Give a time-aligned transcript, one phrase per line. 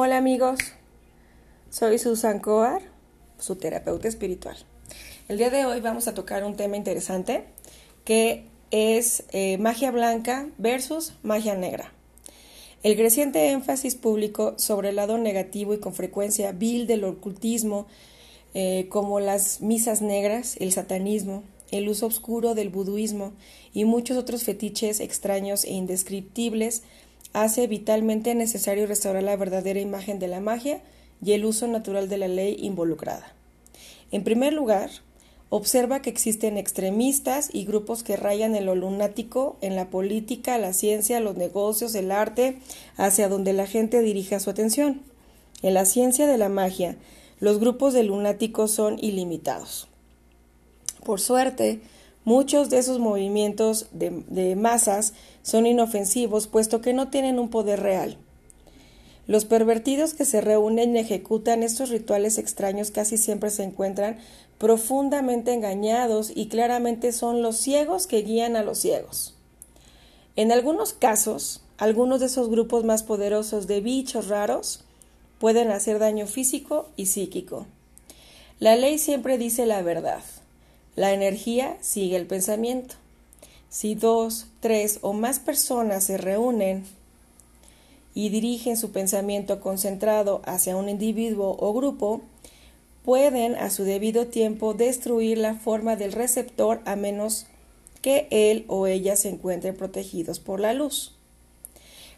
[0.00, 0.60] Hola amigos,
[1.70, 2.82] soy Susan Coar,
[3.36, 4.56] su terapeuta espiritual.
[5.26, 7.46] El día de hoy vamos a tocar un tema interesante
[8.04, 11.92] que es eh, magia blanca versus magia negra.
[12.84, 17.88] El creciente énfasis público sobre el lado negativo y con frecuencia vil del ocultismo,
[18.54, 21.42] eh, como las misas negras, el satanismo,
[21.72, 23.32] el uso oscuro del buduismo
[23.74, 26.84] y muchos otros fetiches extraños e indescriptibles,
[27.32, 30.80] hace vitalmente necesario restaurar la verdadera imagen de la magia
[31.22, 33.34] y el uso natural de la ley involucrada.
[34.10, 34.90] En primer lugar,
[35.50, 40.72] observa que existen extremistas y grupos que rayan en lo lunático, en la política, la
[40.72, 42.58] ciencia, los negocios, el arte,
[42.96, 45.02] hacia donde la gente dirija su atención.
[45.62, 46.96] En la ciencia de la magia,
[47.40, 49.88] los grupos de lunáticos son ilimitados.
[51.04, 51.80] Por suerte,
[52.28, 58.18] muchos de esos movimientos de, masas son inofensivos puesto que no tienen un poder real.
[59.26, 64.18] Los pervertidos que se reúnen y ejecutan estos rituales extraños casi siempre se encuentran
[64.58, 69.34] profundamente engañados y claramente son los ciegos que guían a los ciegos.
[70.36, 74.84] En algunos casos, algunos de esos grupos más poderosos de bichos raros
[75.38, 77.66] pueden hacer daño físico y psíquico.
[78.60, 80.22] La ley siempre dice la verdad.
[80.98, 82.96] La energía sigue el pensamiento.
[83.68, 86.86] Si dos, tres o más personas se reúnen
[88.16, 92.20] y dirigen su pensamiento concentrado hacia un individuo o grupo,
[93.04, 97.46] pueden a su debido tiempo destruir la forma del receptor a menos
[98.02, 101.14] que él o ella se encuentren protegidos por la luz.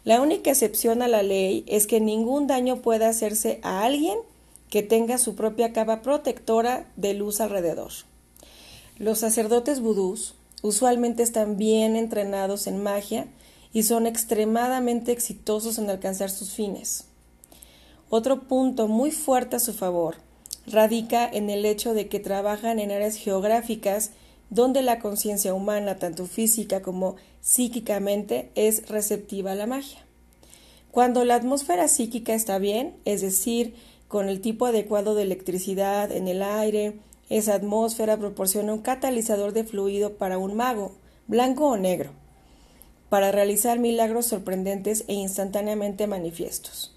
[0.05, 4.17] La única excepción a la ley es que ningún daño pueda hacerse a alguien
[4.71, 7.91] que tenga su propia capa protectora de luz alrededor.
[9.01, 13.25] Los sacerdotes vudús usualmente están bien entrenados en magia
[13.73, 17.05] y son extremadamente exitosos en alcanzar sus fines.
[18.11, 20.17] Otro punto muy fuerte a su favor
[20.67, 24.11] radica en el hecho de que trabajan en áreas geográficas
[24.51, 30.05] donde la conciencia humana, tanto física como psíquicamente, es receptiva a la magia.
[30.91, 33.73] Cuando la atmósfera psíquica está bien, es decir,
[34.07, 36.99] con el tipo adecuado de electricidad en el aire,
[37.31, 40.91] esa atmósfera proporciona un catalizador de fluido para un mago,
[41.27, 42.11] blanco o negro,
[43.09, 46.93] para realizar milagros sorprendentes e instantáneamente manifiestos.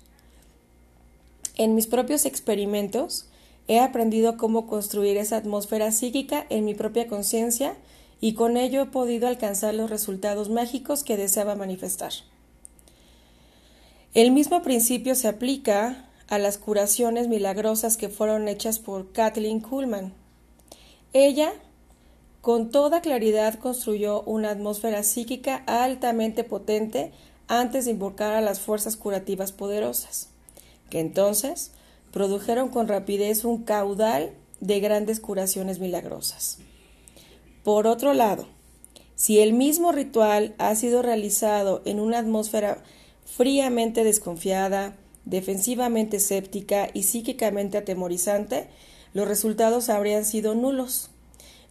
[1.56, 3.28] En mis propios experimentos,
[3.68, 7.76] he aprendido cómo construir esa atmósfera psíquica en mi propia conciencia
[8.20, 12.12] y con ello he podido alcanzar los resultados mágicos que deseaba manifestar.
[14.14, 20.23] El mismo principio se aplica a las curaciones milagrosas que fueron hechas por Kathleen Kuhlman.
[21.14, 21.52] Ella,
[22.40, 27.12] con toda claridad, construyó una atmósfera psíquica altamente potente
[27.46, 30.30] antes de invocar a las fuerzas curativas poderosas,
[30.90, 31.70] que entonces
[32.10, 36.58] produjeron con rapidez un caudal de grandes curaciones milagrosas.
[37.62, 38.48] Por otro lado,
[39.14, 42.82] si el mismo ritual ha sido realizado en una atmósfera
[43.24, 48.68] fríamente desconfiada, defensivamente escéptica y psíquicamente atemorizante,
[49.14, 51.10] los resultados habrían sido nulos.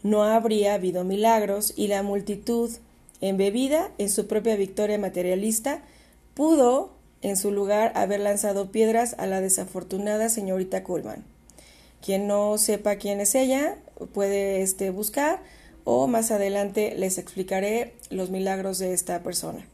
[0.02, 2.72] No habría habido milagros y la multitud,
[3.22, 5.84] embebida en su propia victoria materialista,
[6.34, 11.24] pudo, en su lugar, haber lanzado piedras a la desafortunada señorita Coleman.
[12.02, 13.78] Quien no sepa quién es ella
[14.14, 15.42] puede este, buscar
[15.86, 19.66] o más adelante les explicaré los milagros de esta persona.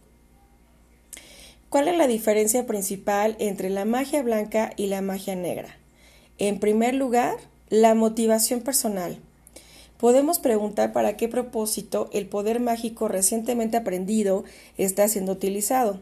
[1.70, 5.78] ¿Cuál es la diferencia principal entre la magia blanca y la magia negra?
[6.40, 7.36] En primer lugar,
[7.70, 9.20] la motivación personal.
[9.98, 14.44] Podemos preguntar para qué propósito el poder mágico recientemente aprendido
[14.78, 16.00] está siendo utilizado.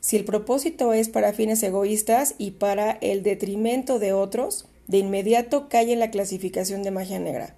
[0.00, 5.68] Si el propósito es para fines egoístas y para el detrimento de otros, de inmediato
[5.68, 7.54] cae en la clasificación de magia negra.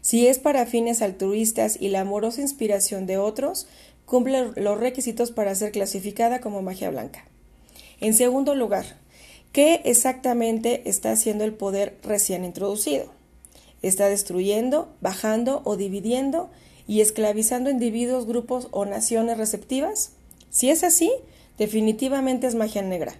[0.00, 3.66] Si es para fines altruistas y la amorosa inspiración de otros,
[4.04, 7.24] cumple los requisitos para ser clasificada como magia blanca.
[8.00, 8.84] En segundo lugar,
[9.56, 13.06] ¿Qué exactamente está haciendo el poder recién introducido?
[13.80, 16.50] ¿Está destruyendo, bajando o dividiendo
[16.86, 20.10] y esclavizando individuos, grupos o naciones receptivas?
[20.50, 21.10] Si es así,
[21.56, 23.14] definitivamente es magia negra.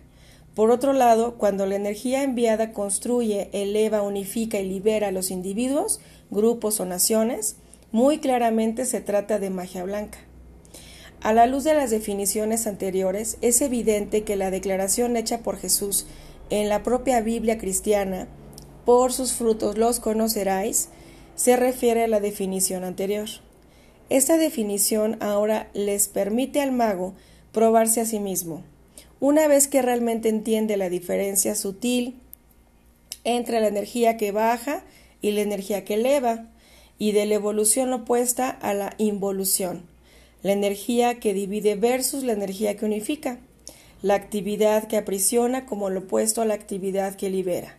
[0.55, 6.01] Por otro lado, cuando la energía enviada construye, eleva, unifica y libera a los individuos,
[6.31, 7.57] grupos o naciones,
[7.93, 10.19] muy claramente se trata de magia blanca.
[11.23, 16.07] A la luz de las definiciones anteriores, es evidente que la declaración hecha por Jesús
[16.51, 18.29] en la propia Biblia cristiana,
[18.85, 20.89] por sus frutos los conoceráis,
[21.35, 23.29] se refiere a la definición anterior.
[24.09, 27.15] Esta definición ahora les permite al mago
[27.53, 28.63] probarse a sí mismo.
[29.19, 32.15] Una vez que realmente entiende la diferencia sutil
[33.25, 34.85] entre la energía que baja
[35.21, 36.47] y la energía que eleva,
[36.99, 39.83] y de la evolución opuesta a la involución,
[40.43, 43.39] la energía que divide versus la energía que unifica,
[44.07, 47.77] la actividad que aprisiona como lo opuesto a la actividad que libera.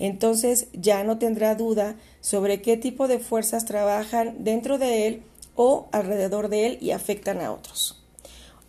[0.00, 5.22] Entonces ya no tendrá duda sobre qué tipo de fuerzas trabajan dentro de él
[5.54, 8.02] o alrededor de él y afectan a otros.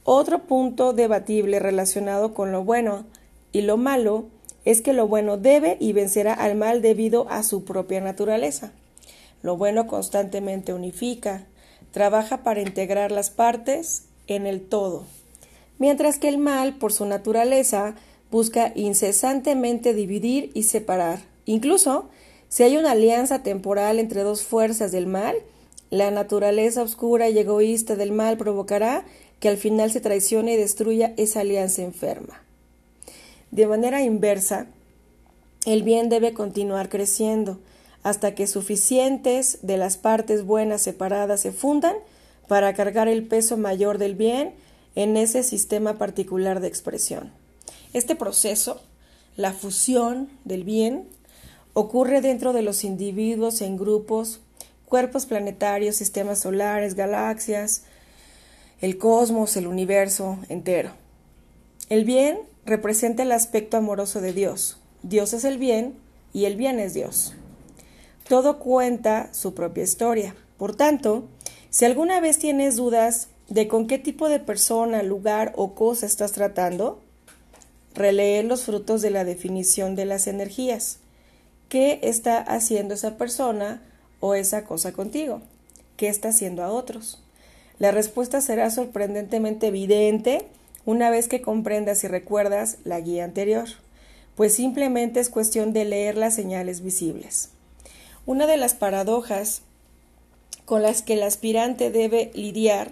[0.03, 3.05] Otro punto debatible relacionado con lo bueno
[3.51, 4.25] y lo malo
[4.63, 8.71] es que lo bueno debe y vencerá al mal debido a su propia naturaleza.
[9.41, 11.47] Lo bueno constantemente unifica,
[11.89, 15.05] trabaja para integrar las partes en el todo,
[15.79, 17.95] mientras que el mal, por su naturaleza,
[18.31, 21.19] busca incesantemente dividir y separar.
[21.45, 22.09] Incluso,
[22.49, 25.35] si hay una alianza temporal entre dos fuerzas del mal,
[25.89, 29.05] la naturaleza oscura y egoísta del mal provocará
[29.39, 32.41] que al final se traicione y destruya esa alianza enferma.
[33.51, 34.67] De manera inversa,
[35.65, 37.59] el bien debe continuar creciendo
[38.01, 41.95] hasta que suficientes de las partes buenas separadas se fundan
[42.47, 44.53] para cargar el peso mayor del bien
[44.95, 47.31] en ese sistema particular de expresión.
[47.93, 48.81] Este proceso,
[49.35, 51.07] la fusión del bien,
[51.73, 54.41] ocurre dentro de los individuos en grupos,
[54.85, 57.83] cuerpos planetarios, sistemas solares, galaxias,
[58.81, 60.91] el cosmos, el universo entero.
[61.89, 64.77] El bien representa el aspecto amoroso de Dios.
[65.01, 65.95] Dios es el bien
[66.31, 67.33] y el bien es Dios.
[68.27, 70.35] Todo cuenta su propia historia.
[70.57, 71.27] Por tanto,
[71.69, 76.31] si alguna vez tienes dudas de con qué tipo de persona, lugar o cosa estás
[76.31, 76.99] tratando,
[77.93, 80.97] relee los frutos de la definición de las energías.
[81.69, 83.81] ¿Qué está haciendo esa persona
[84.19, 85.41] o esa cosa contigo?
[85.97, 87.21] ¿Qué está haciendo a otros?
[87.79, 90.47] La respuesta será sorprendentemente evidente
[90.85, 93.67] una vez que comprendas y recuerdas la guía anterior,
[94.35, 97.49] pues simplemente es cuestión de leer las señales visibles.
[98.25, 99.61] Una de las paradojas
[100.65, 102.91] con las que el aspirante debe lidiar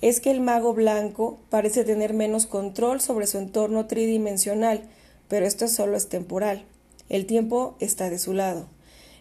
[0.00, 4.88] es que el mago blanco parece tener menos control sobre su entorno tridimensional,
[5.28, 6.64] pero esto solo es temporal.
[7.08, 8.66] El tiempo está de su lado.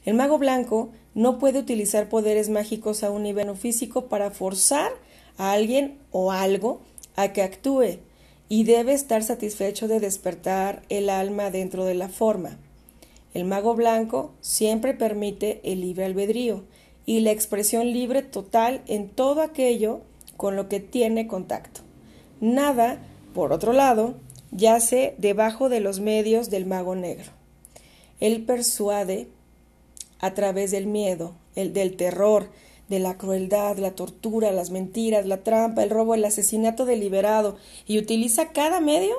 [0.06, 4.92] El mago blanco no puede utilizar poderes mágicos a un nivel físico para forzar
[5.38, 6.82] a alguien o algo
[7.16, 8.00] a que actúe,
[8.48, 12.58] y debe estar satisfecho de despertar el alma dentro de la forma.
[13.34, 16.64] El mago blanco siempre permite el libre albedrío
[17.06, 20.02] y la expresión libre total en todo aquello
[20.40, 21.82] con lo que tiene contacto.
[22.40, 22.98] Nada,
[23.34, 24.16] por otro lado,
[24.52, 27.30] yace debajo de los medios del mago negro.
[28.22, 29.28] Él persuade
[30.20, 32.48] a través del miedo, el del terror,
[32.88, 38.00] de la crueldad, la tortura, las mentiras, la trampa, el robo, el asesinato deliberado, y
[38.00, 39.16] utiliza cada medio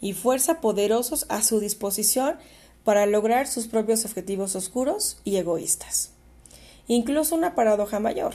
[0.00, 2.36] y fuerza poderosos a su disposición
[2.84, 6.12] para lograr sus propios objetivos oscuros y egoístas.
[6.88, 8.32] Incluso una paradoja mayor.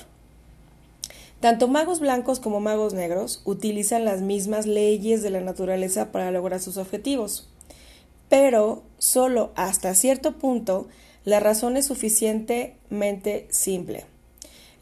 [1.39, 6.59] Tanto magos blancos como magos negros utilizan las mismas leyes de la naturaleza para lograr
[6.59, 7.47] sus objetivos,
[8.27, 10.88] pero solo hasta cierto punto
[11.24, 14.06] la razón es suficientemente simple.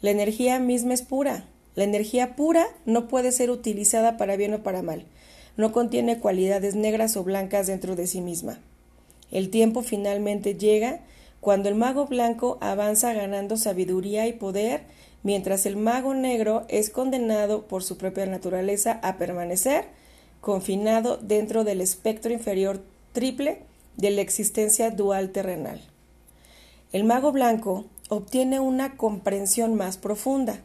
[0.00, 1.44] La energía misma es pura.
[1.74, 5.04] La energía pura no puede ser utilizada para bien o para mal.
[5.56, 8.58] No contiene cualidades negras o blancas dentro de sí misma.
[9.30, 11.00] El tiempo finalmente llega
[11.40, 14.82] cuando el mago blanco avanza ganando sabiduría y poder,
[15.28, 19.84] mientras el mago negro es condenado por su propia naturaleza a permanecer
[20.40, 22.82] confinado dentro del espectro inferior
[23.12, 23.60] triple
[23.98, 25.82] de la existencia dual terrenal.
[26.94, 30.62] El mago blanco obtiene una comprensión más profunda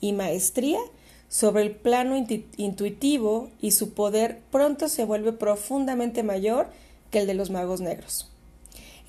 [0.00, 0.80] y maestría
[1.28, 2.16] sobre el plano
[2.56, 6.68] intuitivo y su poder pronto se vuelve profundamente mayor
[7.10, 8.32] que el de los magos negros.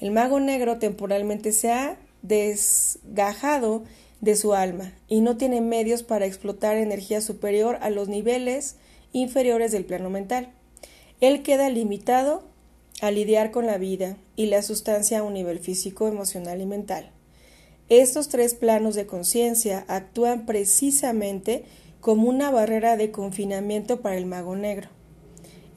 [0.01, 3.83] El mago negro temporalmente se ha desgajado
[4.21, 8.75] de su alma y no tiene medios para explotar energía superior a los niveles
[9.11, 10.49] inferiores del plano mental.
[11.21, 12.43] Él queda limitado
[13.01, 17.11] a lidiar con la vida y la sustancia a un nivel físico, emocional y mental.
[17.89, 21.63] Estos tres planos de conciencia actúan precisamente
[22.01, 24.89] como una barrera de confinamiento para el mago negro.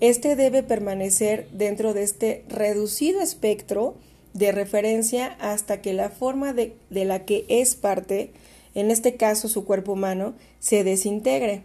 [0.00, 3.97] Este debe permanecer dentro de este reducido espectro
[4.34, 8.32] de referencia hasta que la forma de, de, la que es parte,
[8.75, 11.62] en este caso su cuerpo humano, se desintegre.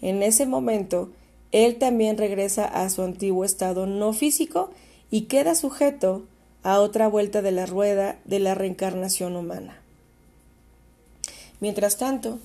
[0.00, 1.10] En ese momento,
[1.52, 4.70] él también regresa a su antiguo estado no físico
[5.10, 6.24] y queda sujeto
[6.62, 9.80] a otra vuelta de la rueda de la reencarnación humana.
[11.60, 12.38] Mientras tanto,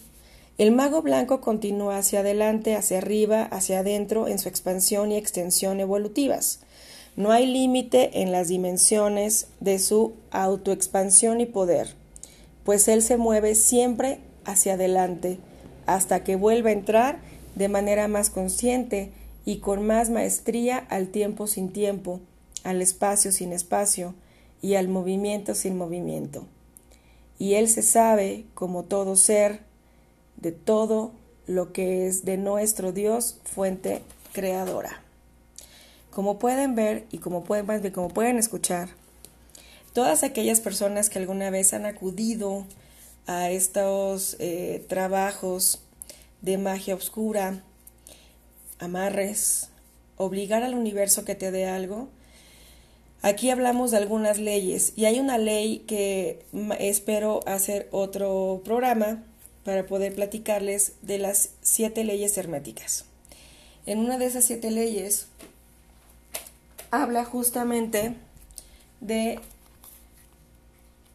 [0.58, 5.80] El mago blanco continúa hacia adelante, hacia arriba, hacia adentro en su expansión y extensión
[5.80, 6.60] evolutivas.
[7.22, 11.94] No hay límite en las dimensiones de su autoexpansión y poder,
[12.64, 15.38] pues él se mueve siempre hacia adelante
[15.86, 17.20] hasta que vuelva a entrar
[17.54, 19.12] de manera más consciente
[19.46, 22.22] y con más maestría al tiempo sin tiempo,
[22.64, 24.16] al espacio sin espacio
[24.64, 26.48] y al movimiento sin movimiento.
[27.38, 29.60] Y él se sabe como todo ser
[30.38, 31.12] de todo
[31.46, 34.02] lo que es de nuestro Dios, fuente
[34.34, 35.04] creadora.
[36.12, 38.90] Como pueden ver y como pueden, como pueden escuchar,
[39.94, 42.66] todas aquellas personas que alguna vez han acudido
[43.28, 45.82] a estos eh, trabajos
[46.42, 47.64] de magia oscura,
[48.80, 49.70] amarres,
[50.18, 52.10] obligar al universo que te dé algo,
[53.22, 56.46] aquí hablamos de algunas leyes y hay una ley que
[56.80, 59.24] espero hacer otro programa
[59.64, 63.06] para poder platicarles de las siete leyes herméticas.
[63.86, 65.28] En una de esas siete leyes
[66.92, 68.16] habla justamente
[69.00, 69.40] de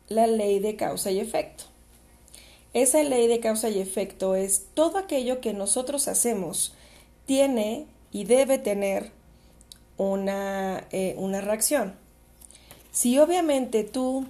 [0.08, 1.64] la ley de causa y efecto.
[2.72, 6.74] Esa ley de causa y efecto es todo aquello que nosotros hacemos
[7.24, 9.12] tiene y debe tener
[9.96, 11.96] una, eh, una reacción.
[12.92, 14.26] Si obviamente tú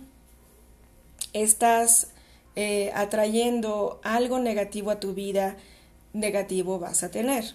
[1.33, 2.09] estás
[2.55, 5.57] eh, atrayendo algo negativo a tu vida,
[6.13, 7.55] negativo vas a tener.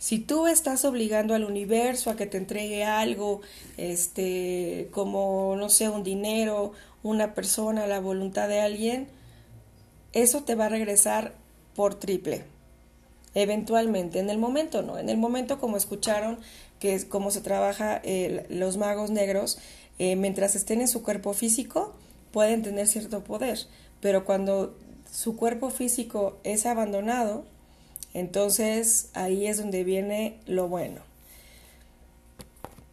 [0.00, 3.42] Si tú estás obligando al universo a que te entregue algo,
[3.76, 9.08] este, como, no sé, un dinero, una persona, la voluntad de alguien,
[10.14, 11.34] eso te va a regresar
[11.76, 12.44] por triple.
[13.34, 16.38] Eventualmente, en el momento no, en el momento como escucharon
[16.78, 18.00] que es como se trabaja
[18.48, 19.58] los magos negros,
[19.98, 21.92] eh, mientras estén en su cuerpo físico,
[22.32, 23.58] pueden tener cierto poder,
[24.00, 24.74] pero cuando
[25.12, 27.44] su cuerpo físico es abandonado,
[28.14, 31.02] entonces ahí es donde viene lo bueno.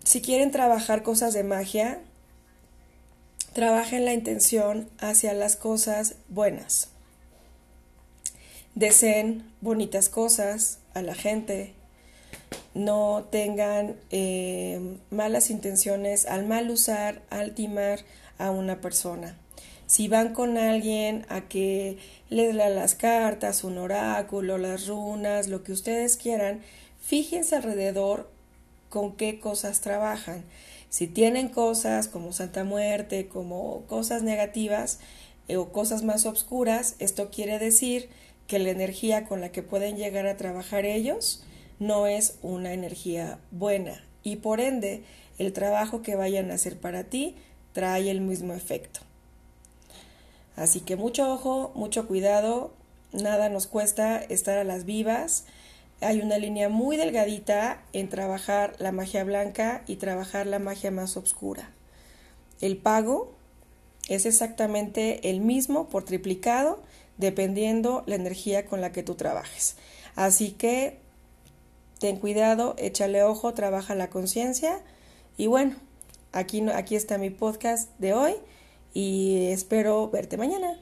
[0.04, 2.00] Si quieren trabajar cosas de magia,
[3.54, 6.90] trabajen la intención hacia las cosas buenas.
[8.76, 11.74] Deseen bonitas cosas a la gente.
[12.76, 18.02] No tengan eh, malas intenciones al mal usar, al timar
[18.38, 19.36] a una persona.
[19.88, 21.98] Si van con alguien a que
[22.30, 26.62] les lea las cartas, un oráculo, las runas, lo que ustedes quieran,
[27.00, 28.30] fíjense alrededor
[28.90, 30.44] con qué cosas trabajan.
[30.90, 35.00] Si tienen cosas como Santa Muerte, como cosas negativas
[35.48, 38.10] eh, o cosas más oscuras, esto quiere decir
[38.48, 41.46] que la energía con la que pueden llegar a trabajar ellos
[41.80, 45.04] no es una energía buena y por ende
[45.38, 47.36] el trabajo que vayan a hacer para ti
[47.72, 49.07] trae el mismo efecto.
[50.58, 52.74] Así que mucho ojo, mucho cuidado,
[53.14, 55.46] nada nos cuesta estar a las vivas.
[56.02, 61.16] Hay una línea muy delgadita en trabajar la magia blanca y trabajar la magia más
[61.16, 61.70] oscura.
[62.60, 63.32] El pago
[64.10, 66.82] es exactamente el mismo por triplicado
[67.18, 69.76] dependiendo la energía con la que tú trabajes.
[70.16, 70.98] Así que
[72.00, 74.82] ten cuidado, échale ojo, trabaja la conciencia
[75.38, 75.76] y bueno,
[76.32, 78.36] aquí, aquí está mi podcast de hoy
[78.94, 80.80] y espero verte mañana.